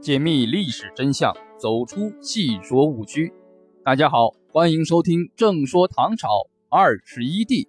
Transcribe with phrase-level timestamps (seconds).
[0.00, 3.30] 解密历史真相，走出戏说误区。
[3.84, 7.64] 大家好，欢迎收听《正说唐朝二十一帝》。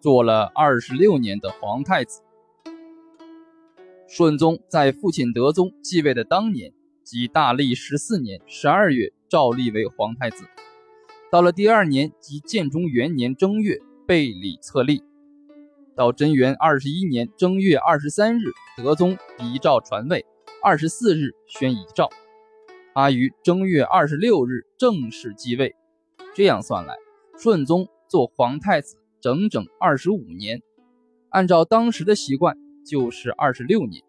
[0.00, 2.22] 做了二十六年的皇太子，
[4.06, 6.72] 顺宗在父亲德宗继位的当年，
[7.02, 10.44] 即大历十四年十二月，诏立为皇太子。
[11.32, 15.02] 到了第二年，即建中元年正月，被礼册立。
[15.96, 20.24] 到贞元二十一年正月二十三日，德宗遗诏传位。
[20.66, 22.10] 二十四日宣遗诏，
[22.92, 25.76] 他于正月二十六日正式继位。
[26.34, 26.96] 这样算来，
[27.38, 30.60] 顺宗做皇太子整整二十五年，
[31.30, 34.02] 按照当时的习惯，就是二十六年。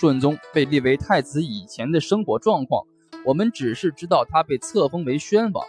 [0.00, 2.84] 顺宗被立为太子以前的生活状况，
[3.24, 5.64] 我们只是知道他被册封为宣王，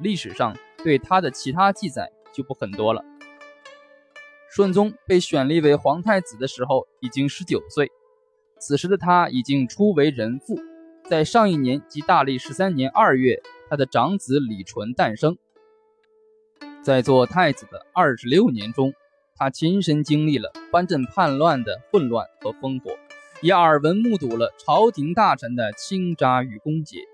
[0.00, 3.04] 历史上对他的其他记载就不很多了。
[4.48, 7.90] 顺宗被选立为皇太子的时候，已经十九岁。
[8.58, 10.58] 此时的他已经初为人父，
[11.08, 15.36] 在上一年即大历十三年二月，他的长子李纯诞生。
[16.82, 18.94] 在做太子的二十六年中，
[19.36, 22.92] 他亲身经历了藩镇叛乱的混乱和烽火，
[23.42, 27.04] 也耳闻目睹了朝廷大臣的倾轧与攻讦，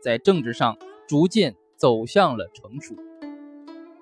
[0.00, 2.96] 在政治上逐渐走向了成熟。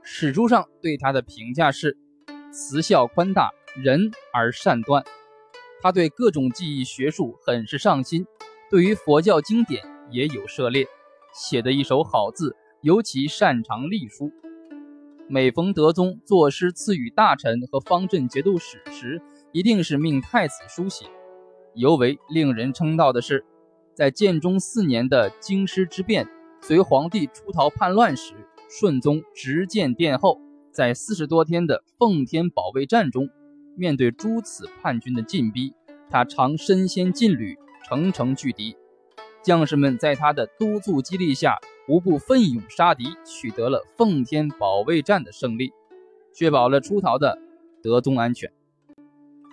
[0.03, 1.97] 史书上对他的评价是：
[2.53, 5.05] 慈孝宽大，仁而善断。
[5.83, 8.27] 他对各种技艺学术很是上心，
[8.71, 10.87] 对于佛教经典也有涉猎，
[11.33, 14.31] 写的一手好字，尤其擅长隶书。
[15.27, 21.07] 每逢德宗作诗赐予大臣和方阵节度使时，一定是命太子书写。
[21.75, 23.45] 尤为令人称道的是，
[23.95, 26.29] 在建中四年的京师之变，
[26.61, 28.35] 随皇帝出逃叛乱时，
[28.69, 30.41] 顺宗执剑殿后，
[30.73, 33.31] 在四十多天的奉天保卫战中。
[33.81, 35.73] 面对诸此叛军的进逼，
[36.11, 37.57] 他常身先劲旅，
[37.89, 38.77] 乘城拒敌。
[39.43, 41.57] 将士们在他的督促激励下，
[41.89, 45.73] 无不奋勇杀敌，取得了奉天保卫战的胜利，
[46.35, 47.39] 确保了出逃的
[47.83, 48.53] 德宗安全。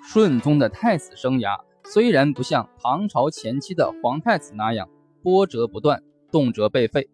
[0.04, 4.90] 顺宗的太子生涯虽然不像唐朝前期的皇太子那样
[5.24, 7.08] 波折不断，动辄被废，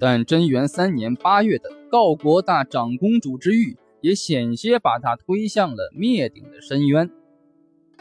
[0.00, 3.76] 但贞元三年八月的告国大长公主之狱。
[4.02, 7.10] 也险些把他推向了灭顶的深渊。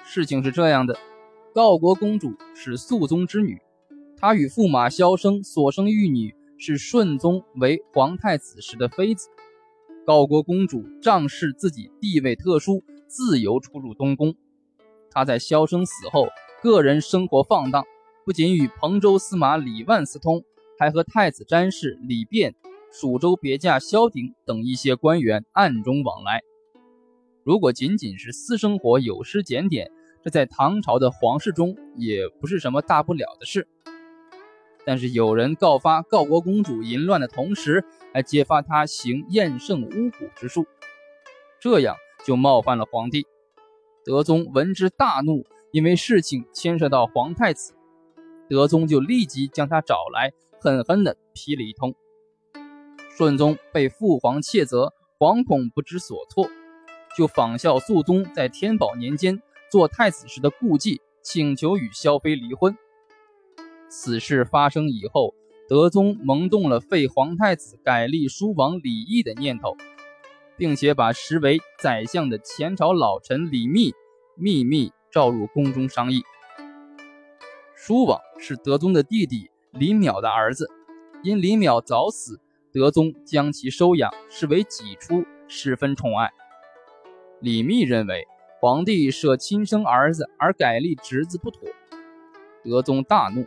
[0.03, 0.97] 事情是这样的：
[1.53, 3.61] 告国公主是肃宗之女，
[4.17, 9.29] 她与驸马萧生所生育女是顺宗为皇太子时的妃子。
[10.05, 14.35] 告国公主仗势自己地位特殊，自由出入东宫。
[15.11, 16.27] 她在萧生死后，
[16.63, 17.85] 个人生活放荡，
[18.25, 20.43] 不仅与彭州司马李万私通，
[20.79, 22.55] 还和太子詹事李昪。
[22.91, 26.41] 蜀州别驾萧鼎等一些官员暗中往来。
[27.43, 29.89] 如果仅仅是私生活有失检点，
[30.23, 33.67] 这在唐朝的皇室中也不是什么大不了的事。
[34.85, 40.65] 但是有人告发告国公主淫乱的同时，还揭发她行厌胜巫蛊之术，
[41.59, 43.25] 这样就冒犯了皇帝。
[44.03, 47.73] 德宗闻之大怒，因为事情牵涉到皇太子，
[48.49, 51.95] 德宗就立即将他找来，狠狠地批了一通。
[53.17, 56.49] 顺宗被父皇切责，惶恐不知所措，
[57.15, 62.75] 就仿效肃宗在天宝年间做太子时的故伎，请求与萧妃离婚。
[63.89, 65.35] 此事发生以后，
[65.67, 69.75] 德宗萌动了废皇太子、改立书王李毅的念头，
[70.57, 73.93] 并且把实为宰相的前朝老臣李密
[74.35, 76.23] 秘密召入宫中商议。
[77.75, 80.69] 书王是德宗的弟弟李淼的儿子，
[81.23, 82.39] 因李淼早死。
[82.73, 86.31] 德宗将其收养，视为己出，十分宠爱。
[87.41, 88.25] 李密认为
[88.61, 91.67] 皇帝舍亲生儿子而改立侄子不妥，
[92.63, 93.45] 德宗大怒，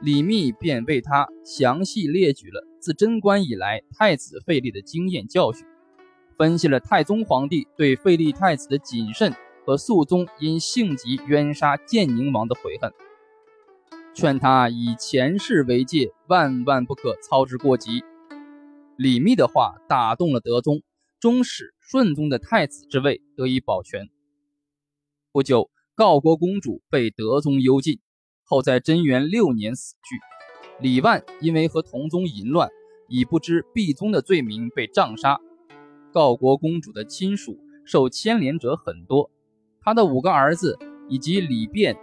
[0.00, 5.66] 李密便为他详细列举了自贞观以来太子废立的经验教训，
[6.38, 9.34] 分析了太宗皇帝对废立太子的谨慎
[9.66, 12.90] 和肃宗因性急冤杀建宁王的悔恨，
[14.14, 18.02] 劝他以前世为戒，万万不可操之过急。
[18.96, 20.82] 李密的话打动了德宗，
[21.18, 24.08] 终使顺宗的太子之位得以保全。
[25.32, 27.98] 不久，告国公主被德宗幽禁，
[28.44, 30.20] 后在贞元六年死去。
[30.80, 32.68] 李万因为和同宗淫乱，
[33.08, 35.40] 以不知必宗的罪名被杖杀。
[36.12, 39.28] 告国公主的亲属受牵连者很多，
[39.80, 41.96] 他的五个儿子以及李昪、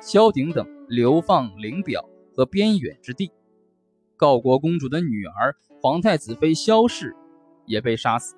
[0.00, 3.30] 萧鼎等流放灵表和边远之地。
[4.16, 5.56] 告国公主的女儿。
[5.80, 7.16] 皇太子妃萧氏
[7.66, 8.36] 也被杀死。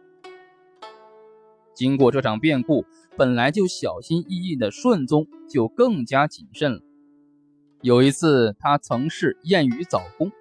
[1.74, 2.86] 经过这场变故，
[3.18, 6.80] 本来就小心翼翼的顺宗就更加谨慎了。
[7.82, 10.32] 有一次，他曾是宴于早宫，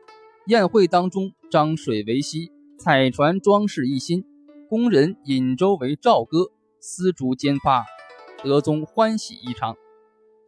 [0.47, 4.23] 宴会当中，张水为溪，彩船装饰一新，
[4.69, 7.83] 宫人饮粥为赵歌，丝竹兼发，
[8.41, 9.75] 德宗欢喜异常。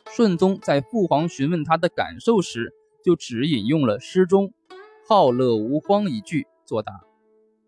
[0.09, 2.71] 顺宗在父皇询问他的感受时，
[3.03, 4.53] 就只引用了诗中
[5.07, 6.91] “好乐无荒”一句作答，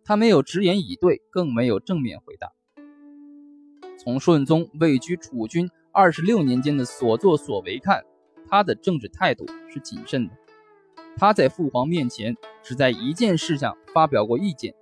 [0.04, 2.52] 他没有直言以对，更没有正面回答。
[4.00, 8.04] 从顺宗位居储君二十六年间的所作所为看，
[8.50, 10.34] 他的政治态度是谨慎的。
[11.16, 14.74] 他在父皇面前只在一件事上发表过意见，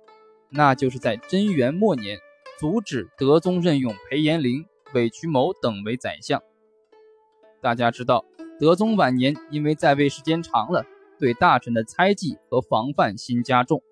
[0.48, 2.18] 那就是在贞元末年
[2.58, 4.64] 阻止德宗任用裴延龄、
[4.94, 6.42] 韦渠谋等为宰相。
[7.60, 8.24] 大家知道，
[8.58, 10.86] 德宗晚年因为在位时间长了，
[11.18, 13.82] 对大臣的猜忌和防范心加重，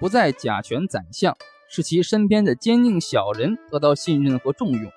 [0.00, 1.36] 不再假权宰相，
[1.68, 4.90] 使其身边的奸佞小人得到信任和重用，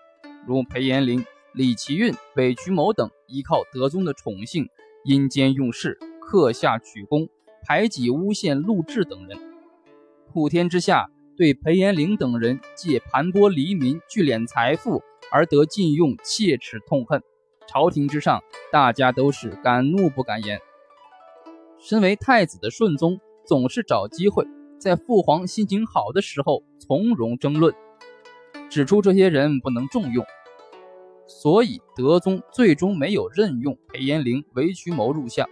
[0.48, 4.69] 如裴延龄、李奇运、韦渠谋等，依靠德宗的宠幸，
[5.04, 7.27] 阴间用事，刻下取功，
[7.65, 9.38] 排挤诬陷陆贽等人。
[10.31, 15.01] 普天之下，对裴延龄等人借盘剥黎民、聚敛财富
[15.31, 17.22] 而得禁用，切齿痛恨。
[17.68, 18.42] 朝廷之上，
[18.72, 20.60] 大家都是敢怒不敢言。
[21.80, 24.46] 身为太子的顺宗，总是找机会
[24.78, 27.74] 在父皇心情好的时候从容争论，
[28.70, 30.26] 指出这些人不能重用，
[31.26, 35.48] 所以德宗最终没有任用裴延龄、为渠谋入相。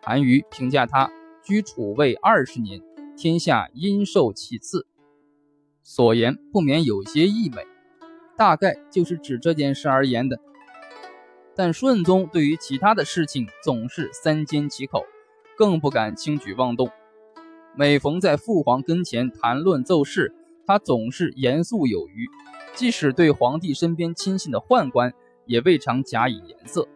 [0.00, 1.10] 韩愈评价他
[1.42, 2.80] 居楚位二十年，
[3.16, 4.86] 天下因受其次，
[5.82, 7.66] 所言不免有些溢美，
[8.36, 10.38] 大概就是指这件事而言的。
[11.54, 15.04] 但顺宗对于其他的事情总是三缄其口，
[15.56, 16.90] 更不敢轻举妄动。
[17.76, 20.34] 每逢在父皇跟前谈论奏事，
[20.66, 22.28] 他总是严肃有余，
[22.74, 25.12] 即使对皇帝身边亲信的宦官，
[25.46, 26.88] 也未尝假以颜色。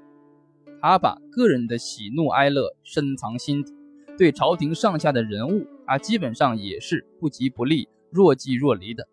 [0.80, 3.74] 他把个人的喜怒哀乐深藏心底，
[4.16, 9.08] 对朝廷上下的人物，他基本上也是不急不厉、若即若离的。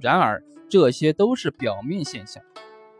[0.00, 2.42] 然而，这些都是表面现象。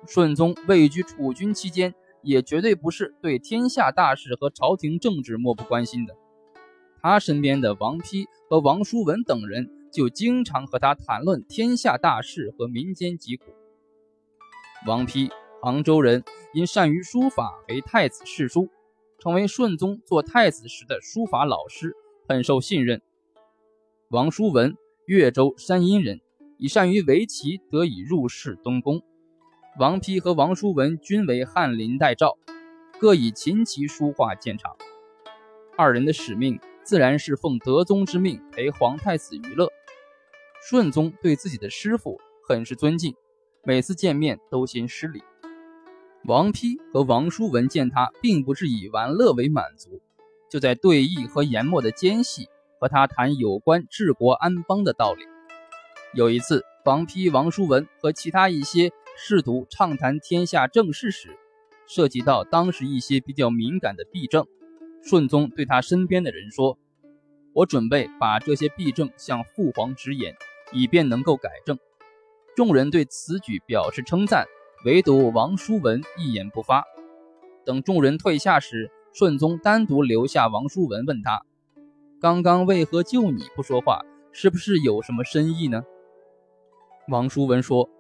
[0.07, 6.17] 顺宗位居储君期间，也绝对不是对天下大事和朝廷政治漠不关心的。
[7.01, 13.45] 他身边的王丕和王叔文等人，就经常和他谈论天下大事和民间疾苦。
[14.87, 15.31] 王丕，
[15.61, 16.25] 杭州人，
[16.55, 18.69] 因善于书法，为太子侍书，
[19.19, 21.95] 成为顺宗做太子时的书法老师，
[22.29, 23.01] 很受信任。
[24.09, 26.21] 王叔文，越州山阴人，
[26.59, 29.03] 以善于围棋，得以入仕东宫。
[29.79, 32.37] 王丕和王叔文均为翰林待诏，
[32.99, 34.77] 各以琴棋书画见长。
[35.77, 39.71] 二人的使命自然是奉德宗之命陪皇太子娱乐。
[40.69, 43.15] 顺宗对自己的师傅很是尊敬，
[43.63, 45.23] 每次见面都先施礼。
[46.25, 50.03] 王丕和王叔文见他并不是以玩乐为满足，
[50.51, 52.49] 就在对弈和研墨的间隙
[52.81, 55.23] 和他谈有关治国安邦的道理。
[56.15, 58.91] 有一次，王丕、王叔文和其他一些。
[59.21, 61.37] 试图畅谈天下政事时，
[61.89, 64.47] 涉及到当时一些比较敏感的弊政，
[65.03, 66.79] 顺宗对他身边的人说
[67.53, 70.37] ：“我准备把这些弊政向父皇直言，
[70.73, 71.77] 以便能够改正。”
[72.55, 74.47] 众人对此举表示称赞，
[74.85, 76.85] 唯独王叔文一言不发。
[77.65, 81.43] 等众人退下时，顺宗单独留下王叔文，问他
[82.23, 84.01] ：“刚刚为何就你不说话？
[84.31, 85.83] 是不是有什么深意呢？”
[87.11, 87.91] 王叔文说。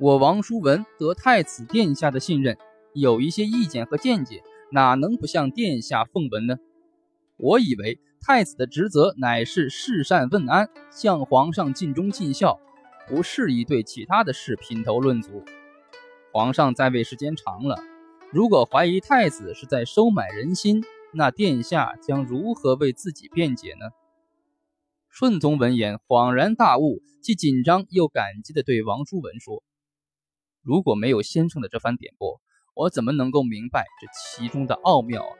[0.00, 2.58] 我王叔文得太子殿下的信任，
[2.94, 6.56] 有一些意见和见解，哪能不向殿下奉闻呢？
[7.36, 12.58] 我以为太子的职责乃是事善问安，向皇上尽忠尽孝，
[13.06, 15.44] 不适宜对其他的事品头论足。
[16.32, 17.78] 皇上在位时间长了，
[18.32, 20.82] 如果怀疑太子是在收买人心，
[21.12, 23.90] 那殿下将如何为自己辩解呢？
[25.08, 29.62] 顺宗闻言恍然大悟，既紧张又感激地对王叔文说。
[30.64, 32.40] 如果没有先生的这番点拨，
[32.74, 35.32] 我怎么能够明白这其中的奥妙啊？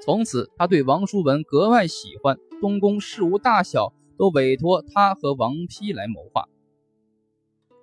[0.00, 6.48] 从此，他对王叔文格外喜欢，东宫事务大小都委托他和王丕来谋划。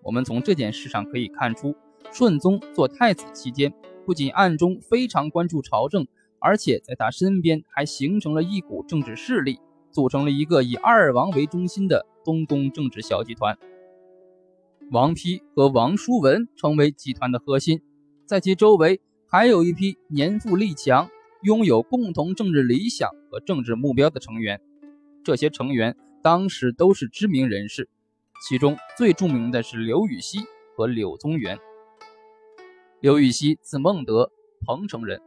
[0.02, 1.76] 我们从这件事上可以看出，
[2.12, 3.74] 顺宗做太子期间，
[4.06, 6.08] 不仅暗中非常关注朝政，
[6.40, 9.60] 而且在他身边还形成了一股政治势力，
[9.92, 13.58] 组成了一个以二王为中心的东宫政治小集团。
[14.92, 17.82] 王丕和王叔文成为集团的核心，
[18.26, 21.08] 在其周围还有一批年富力强、
[21.44, 24.60] 拥有共同政治理想和政治目标的成员。
[25.24, 27.88] 这些成员当时都是知名人士，
[28.48, 30.40] 其中最著名的是刘禹锡
[30.76, 31.60] 和柳宗元。
[33.00, 34.32] 刘禹锡字孟德，
[34.66, 35.22] 彭城人，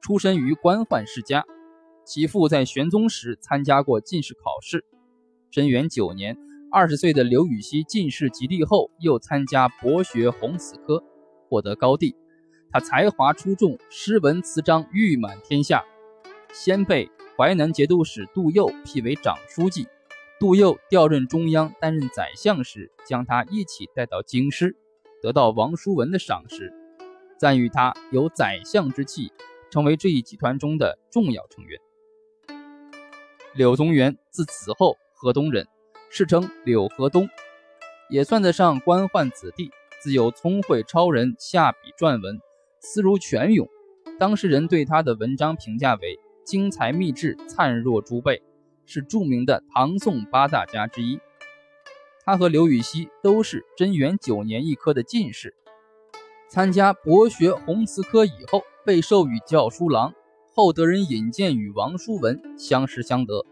[0.00, 1.44] 出身于官宦世家。
[2.04, 4.84] 其父在玄宗时参加过进士考试。
[5.52, 6.36] 贞元九年，
[6.74, 11.00] 二十岁的刘禹锡进士及第后，又参加博学弘词科，
[11.48, 12.16] 获得高第。
[12.72, 15.84] 他才华出众，诗文词章誉满天下，
[16.52, 19.86] 先被淮南节度使杜佑辟为长书记。
[20.40, 24.76] 杜佑调任中央担任宰相时，将他一起带到京师，
[25.22, 26.74] 得到王叔文的赏识，
[27.38, 29.32] 赞誉他有宰相之气，
[29.70, 31.80] 成为这一集团中的重要成员。
[33.54, 35.68] 柳宗元，字子厚，河东人，
[36.16, 37.28] 世称柳河东，
[38.08, 42.38] 也算得上官宦子弟，自幼聪慧超人，下笔撰文。
[42.78, 43.68] 思如泉涌，
[44.16, 48.40] 当时人对他的文章评价为精才秘制，灿若珠贝，
[48.86, 51.18] 是著名的唐宋八大家之一。
[52.24, 55.56] 他和刘禹锡都是贞元九年一科的进士，
[56.48, 60.14] 参加博学弘词科以后，被授予教书郎，
[60.54, 63.44] 后得人引荐与王叔文相识相得。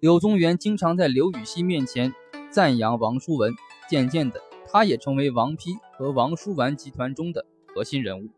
[0.00, 2.14] 柳宗元经常在刘禹锡面前
[2.50, 3.52] 赞扬王叔文，
[3.90, 4.40] 渐渐的，
[4.70, 8.28] 他也成为王丕和王叔完集团中的核心人物。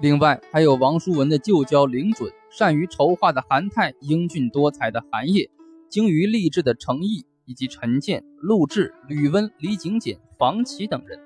[0.00, 5.50] 另外还有王叔文的旧交凌准，善于筹划的韩泰，英俊多才的韩烨，
[5.88, 11.18] 精于励志的程颐，以及陈建、陆贽、吕温、李景简、房启等人，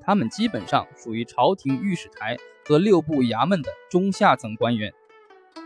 [0.00, 4.92] 他们基本上属于朝廷御史台和六部衙门的中下层官员，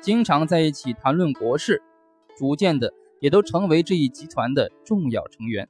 [0.01, 1.83] 经常在一起谈论国事，
[2.39, 5.69] 逐渐的也都成为这一集团的重要成员。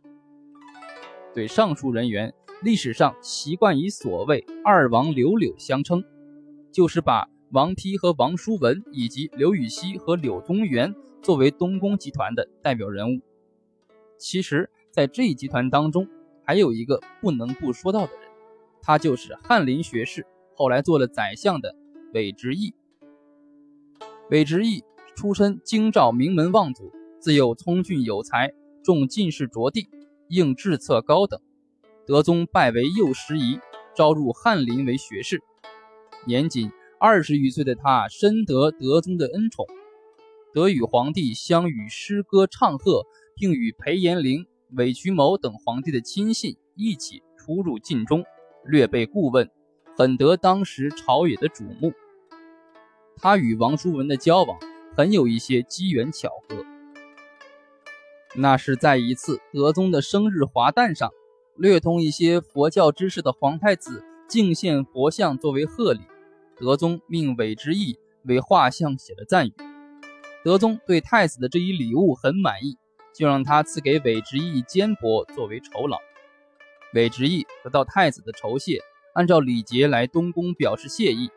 [1.35, 6.05] 对上述人员，历史上习惯以所谓“二王柳柳”相称。
[6.73, 13.23] 就是把王丕和王叔文以及刘禹锡和柳宗元作为东宫集团的代表人物。
[14.19, 16.07] 其实，在这一集团当中，
[16.45, 18.21] 还有一个不能不说到的人，
[18.83, 21.75] 他就是翰林学士，后来做了宰相的
[22.13, 22.75] 韦执义。
[24.29, 24.85] 韦执义
[25.15, 26.93] 出身京兆名门望族，
[27.27, 28.53] 自幼聪俊有才，
[28.85, 29.89] 中进士着第，
[30.29, 31.41] 应制策高等。
[32.07, 33.59] 德宗拜为右拾遗，
[33.97, 35.43] 招入翰林为学士。
[36.25, 39.67] 年仅二十余岁的他，深得德宗的恩宠，
[40.55, 43.03] 得与皇帝相与诗歌唱和，
[43.35, 48.25] 并与裴延龄、韦渠谋等皇帝的亲信一起出入禁中，
[48.65, 49.51] 略备顾问，
[49.97, 51.93] 很得当时朝野的瞩目。
[53.17, 54.57] 他与王叔文的交往，
[54.97, 56.65] 很有一些机缘巧合。
[58.37, 61.11] 那是在一次德宗的生日华诞上，
[61.57, 66.01] 略通一些佛教知识的皇太子敬献佛像作为贺礼。
[66.59, 69.53] 德宗命韦执义为画像写了赞语，
[70.45, 72.77] 德宗对太子的这一礼物很满意，
[73.15, 75.99] 就让他赐给韦执义坚帛作为酬劳。
[76.95, 78.81] 韦执义得到太子的酬谢，
[79.15, 81.29] 按照礼节来东宫表示谢意。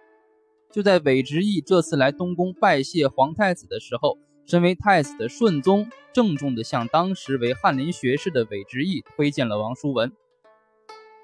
[0.72, 4.18] 就在韦执义这次来东宫拜谢皇太子的时候，
[4.50, 10.12] 身为太子的顺宗郑重地向当时为翰林学士的韦执义推荐了王叔文。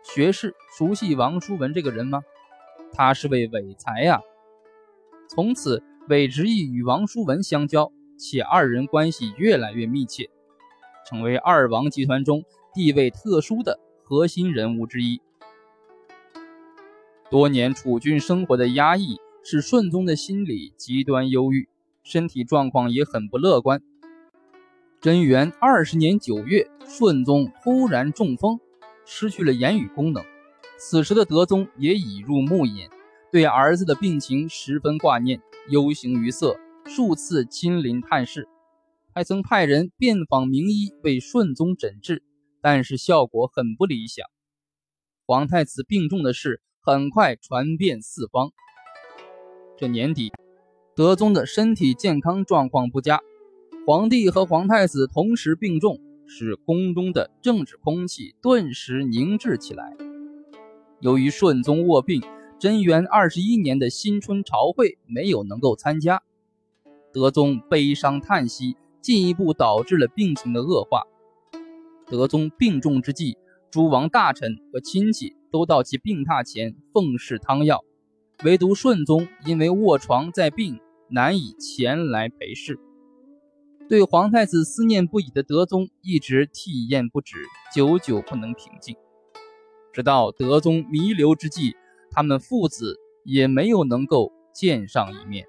[0.03, 2.21] 学士熟悉王叔文这个人吗？
[2.93, 4.21] 他是位伟才呀！
[5.27, 10.29] 从此，韦执义与王叔文相交，且二人关系越来越密切，
[11.09, 12.43] 成为二王集团中
[12.75, 15.19] 地位特殊的核心人物之一。
[17.31, 21.67] 多年储君生活的压抑，使顺宗的心理极端忧郁，
[22.05, 23.81] 身体状况也很不乐观。
[25.01, 28.59] 贞元二十年九月，顺宗突然中风，
[29.05, 30.23] 失去了言语功能。
[30.77, 32.91] 此时的德宗也已入暮年，
[33.31, 38.47] 对儿子的病情十分挂念，忧形于色，数次亲临探视，
[39.11, 42.21] 还曾派人遍访名医为顺宗诊治，
[42.61, 44.27] 但是效果很不理想。
[45.25, 48.51] 皇太子病重的事很快传遍四方。
[49.75, 50.31] 这年底，
[50.95, 53.19] 德宗的身体健康状况不佳，
[53.85, 59.93] 皇帝和皇太子同时病重，使宫中的政治空气顿时凝滞起来。
[61.01, 62.21] 由于顺宗卧病，
[62.57, 66.23] 贞元二十一年的新春朝会没有能够参加，
[67.11, 71.03] 德宗悲伤叹息，进一步导致了病情的恶化。
[72.05, 73.37] 德宗病重之际，
[73.69, 77.83] 诸王大臣和亲戚都到其病榻前奉侍汤药，
[78.45, 82.79] 唯独顺宗因为卧床在病，难以前来陪侍。
[83.87, 87.37] 对皇太子思念不已的德宗一直涕咽不止，
[87.73, 88.95] 久久不能平静。
[89.93, 91.75] 直到德宗弥留之际，
[92.09, 95.45] 他们父子也没有能够见上一面。